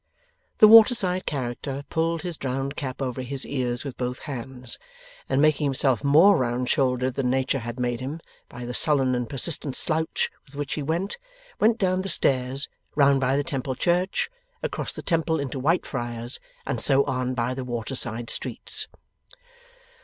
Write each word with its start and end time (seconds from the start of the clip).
The 0.57 0.67
waterside 0.67 1.27
character 1.27 1.83
pulled 1.91 2.23
his 2.23 2.35
drowned 2.35 2.75
cap 2.75 3.03
over 3.03 3.21
his 3.21 3.45
ears 3.45 3.83
with 3.85 3.97
both 3.97 4.21
hands, 4.21 4.79
and 5.29 5.39
making 5.39 5.65
himself 5.65 6.03
more 6.03 6.35
round 6.35 6.69
shouldered 6.69 7.13
than 7.13 7.29
nature 7.29 7.59
had 7.59 7.79
made 7.79 7.99
him, 7.99 8.19
by 8.49 8.65
the 8.65 8.73
sullen 8.73 9.13
and 9.13 9.29
persistent 9.29 9.75
slouch 9.75 10.31
with 10.47 10.55
which 10.55 10.73
he 10.73 10.81
went, 10.81 11.19
went 11.59 11.77
down 11.77 12.01
the 12.01 12.09
stairs, 12.09 12.67
round 12.95 13.21
by 13.21 13.37
the 13.37 13.43
Temple 13.43 13.75
Church, 13.75 14.31
across 14.63 14.91
the 14.91 15.03
Temple 15.03 15.39
into 15.39 15.59
Whitefriars, 15.59 16.39
and 16.65 16.81
so 16.81 17.03
on 17.03 17.35
by 17.35 17.53
the 17.53 17.63
waterside 17.63 18.31
streets. 18.31 18.87